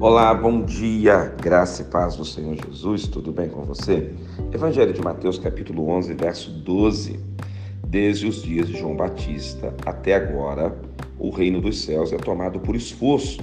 Olá, 0.00 0.32
bom 0.32 0.62
dia, 0.62 1.34
graça 1.42 1.82
e 1.82 1.84
paz 1.84 2.16
do 2.16 2.24
Senhor 2.24 2.56
Jesus, 2.56 3.06
tudo 3.06 3.30
bem 3.30 3.50
com 3.50 3.66
você? 3.66 4.10
Evangelho 4.50 4.94
de 4.94 5.02
Mateus, 5.02 5.38
capítulo 5.38 5.90
11, 5.90 6.14
verso 6.14 6.50
12. 6.50 7.20
Desde 7.86 8.26
os 8.26 8.42
dias 8.42 8.66
de 8.66 8.78
João 8.78 8.96
Batista 8.96 9.74
até 9.84 10.14
agora, 10.14 10.74
o 11.18 11.28
reino 11.28 11.60
dos 11.60 11.82
céus 11.82 12.14
é 12.14 12.16
tomado 12.16 12.58
por 12.60 12.74
esforço, 12.74 13.40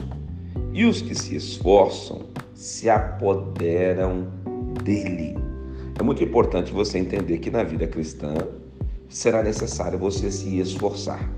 e 0.74 0.84
os 0.84 1.00
que 1.00 1.14
se 1.14 1.36
esforçam 1.36 2.26
se 2.56 2.90
apoderam 2.90 4.26
dele. 4.84 5.38
É 6.00 6.02
muito 6.02 6.24
importante 6.24 6.74
você 6.74 6.98
entender 6.98 7.38
que 7.38 7.52
na 7.52 7.62
vida 7.62 7.86
cristã 7.86 8.34
será 9.08 9.44
necessário 9.44 10.00
você 10.00 10.32
se 10.32 10.58
esforçar. 10.58 11.30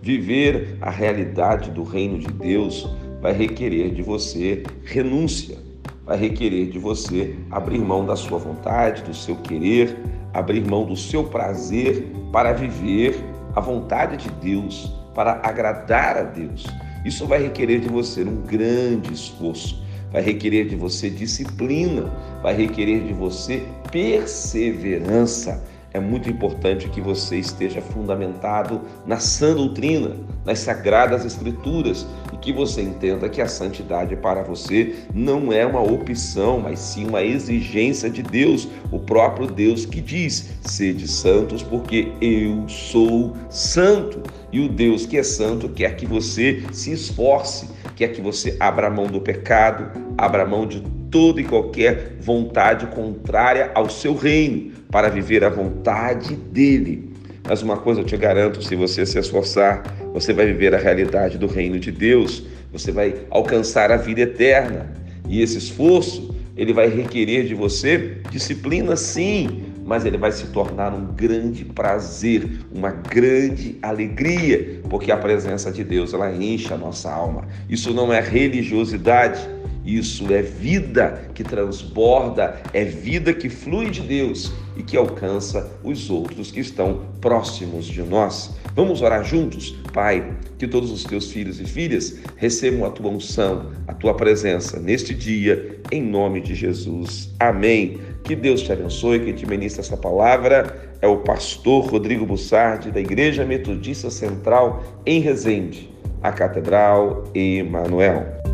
Viver 0.00 0.78
a 0.80 0.88
realidade 0.88 1.72
do 1.72 1.82
reino 1.82 2.16
de 2.16 2.28
Deus 2.28 2.88
vai 3.26 3.32
requerer 3.32 3.90
de 3.90 4.02
você 4.02 4.62
renúncia, 4.84 5.58
vai 6.04 6.16
requerer 6.16 6.70
de 6.70 6.78
você 6.78 7.34
abrir 7.50 7.80
mão 7.80 8.06
da 8.06 8.14
sua 8.14 8.38
vontade, 8.38 9.02
do 9.02 9.12
seu 9.12 9.34
querer, 9.34 9.96
abrir 10.32 10.64
mão 10.64 10.86
do 10.86 10.94
seu 10.94 11.24
prazer 11.24 12.06
para 12.30 12.52
viver 12.52 13.18
a 13.52 13.60
vontade 13.60 14.16
de 14.16 14.30
Deus, 14.30 14.92
para 15.12 15.40
agradar 15.42 16.16
a 16.16 16.22
Deus. 16.22 16.66
Isso 17.04 17.26
vai 17.26 17.42
requerer 17.42 17.80
de 17.80 17.88
você 17.88 18.22
um 18.22 18.42
grande 18.42 19.12
esforço, 19.12 19.82
vai 20.12 20.22
requerer 20.22 20.68
de 20.68 20.76
você 20.76 21.10
disciplina, 21.10 22.04
vai 22.44 22.54
requerer 22.54 23.08
de 23.08 23.12
você 23.12 23.60
perseverança 23.90 25.64
é 25.96 26.00
muito 26.00 26.28
importante 26.28 26.90
que 26.90 27.00
você 27.00 27.38
esteja 27.38 27.80
fundamentado 27.80 28.82
na 29.06 29.18
sã 29.18 29.54
doutrina, 29.54 30.14
nas 30.44 30.58
sagradas 30.58 31.24
escrituras 31.24 32.06
e 32.32 32.36
que 32.36 32.52
você 32.52 32.82
entenda 32.82 33.30
que 33.30 33.40
a 33.40 33.48
santidade 33.48 34.14
para 34.14 34.42
você 34.42 34.94
não 35.14 35.50
é 35.50 35.64
uma 35.64 35.80
opção, 35.80 36.60
mas 36.60 36.78
sim 36.78 37.06
uma 37.08 37.22
exigência 37.22 38.10
de 38.10 38.22
Deus, 38.22 38.68
o 38.92 38.98
próprio 38.98 39.46
Deus 39.46 39.86
que 39.86 40.02
diz: 40.02 40.50
sede 40.62 41.08
santos, 41.08 41.62
porque 41.62 42.12
eu 42.20 42.68
sou 42.68 43.34
santo. 43.48 44.22
E 44.52 44.60
o 44.60 44.68
Deus 44.68 45.06
que 45.06 45.18
é 45.18 45.22
santo 45.22 45.68
quer 45.68 45.96
que 45.96 46.06
você 46.06 46.62
se 46.72 46.92
esforce, 46.92 47.68
quer 47.96 48.08
que 48.08 48.20
você 48.20 48.56
abra 48.60 48.90
mão 48.90 49.06
do 49.06 49.20
pecado, 49.20 49.90
abra 50.16 50.46
mão 50.46 50.66
de 50.66 50.80
toda 51.16 51.40
e 51.40 51.44
qualquer 51.44 52.18
vontade 52.20 52.86
contrária 52.88 53.70
ao 53.74 53.88
seu 53.88 54.14
reino, 54.14 54.72
para 54.90 55.08
viver 55.08 55.42
a 55.42 55.48
vontade 55.48 56.36
dele. 56.36 57.10
Mas 57.48 57.62
uma 57.62 57.78
coisa 57.78 58.02
eu 58.02 58.04
te 58.04 58.18
garanto: 58.18 58.62
se 58.62 58.76
você 58.76 59.06
se 59.06 59.18
esforçar, 59.18 59.82
você 60.12 60.34
vai 60.34 60.44
viver 60.44 60.74
a 60.74 60.78
realidade 60.78 61.38
do 61.38 61.46
reino 61.46 61.78
de 61.78 61.90
Deus, 61.90 62.44
você 62.70 62.92
vai 62.92 63.14
alcançar 63.30 63.90
a 63.90 63.96
vida 63.96 64.20
eterna. 64.20 64.92
E 65.26 65.40
esse 65.40 65.56
esforço, 65.56 66.36
ele 66.54 66.74
vai 66.74 66.86
requerer 66.88 67.46
de 67.46 67.54
você 67.54 68.18
disciplina, 68.30 68.94
sim, 68.94 69.64
mas 69.86 70.04
ele 70.04 70.18
vai 70.18 70.32
se 70.32 70.48
tornar 70.48 70.92
um 70.92 71.06
grande 71.14 71.64
prazer, 71.64 72.60
uma 72.74 72.90
grande 72.90 73.78
alegria, 73.80 74.80
porque 74.90 75.10
a 75.10 75.16
presença 75.16 75.72
de 75.72 75.82
Deus 75.82 76.12
ela 76.12 76.30
enche 76.30 76.74
a 76.74 76.76
nossa 76.76 77.10
alma. 77.10 77.46
Isso 77.70 77.94
não 77.94 78.12
é 78.12 78.20
religiosidade, 78.20 79.40
isso 79.86 80.32
é 80.32 80.42
vida 80.42 81.30
que 81.32 81.44
transborda, 81.44 82.60
é 82.72 82.84
vida 82.84 83.32
que 83.32 83.48
flui 83.48 83.88
de 83.88 84.00
Deus 84.00 84.52
e 84.76 84.82
que 84.82 84.96
alcança 84.96 85.70
os 85.84 86.10
outros 86.10 86.50
que 86.50 86.60
estão 86.60 87.02
próximos 87.20 87.86
de 87.86 88.02
nós. 88.02 88.54
Vamos 88.74 89.00
orar 89.00 89.24
juntos? 89.24 89.76
Pai, 89.92 90.36
que 90.58 90.66
todos 90.66 90.90
os 90.90 91.04
teus 91.04 91.30
filhos 91.30 91.60
e 91.60 91.64
filhas 91.64 92.18
recebam 92.36 92.84
a 92.84 92.90
tua 92.90 93.10
unção, 93.10 93.70
a 93.86 93.94
tua 93.94 94.12
presença 94.14 94.80
neste 94.80 95.14
dia, 95.14 95.80
em 95.92 96.02
nome 96.02 96.40
de 96.40 96.54
Jesus. 96.54 97.32
Amém. 97.38 97.98
Que 98.24 98.34
Deus 98.34 98.62
te 98.62 98.72
abençoe, 98.72 99.20
quem 99.20 99.34
te 99.34 99.46
ministra 99.46 99.82
essa 99.82 99.96
palavra 99.96 100.96
é 101.00 101.06
o 101.06 101.18
pastor 101.18 101.86
Rodrigo 101.86 102.26
Bussardi, 102.26 102.90
da 102.90 103.00
Igreja 103.00 103.44
Metodista 103.44 104.10
Central 104.10 104.82
em 105.04 105.20
Resende, 105.20 105.90
a 106.22 106.32
Catedral 106.32 107.24
Emanuel. 107.34 108.45